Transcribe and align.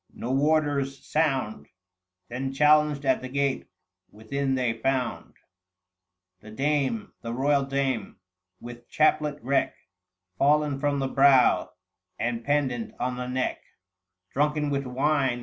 No 0.15 0.31
warder's 0.31 1.05
sound 1.05 1.67
Them 2.27 2.53
challenged 2.53 3.05
at 3.05 3.21
the 3.21 3.29
gate: 3.29 3.67
within 4.09 4.55
they 4.55 4.73
found 4.73 5.35
The 6.39 6.49
dame, 6.49 7.13
the 7.21 7.31
royal 7.35 7.65
dame, 7.65 8.17
with 8.59 8.89
chaplet 8.89 9.37
wreck 9.43 9.75
Fallen 10.39 10.79
from 10.79 10.97
the 10.97 11.07
brow 11.07 11.73
and 12.17 12.43
pendent 12.43 12.95
on 12.99 13.15
the 13.17 13.27
neck, 13.27 13.61
Drunken 14.33 14.71
with 14.71 14.87
wine. 14.87 15.39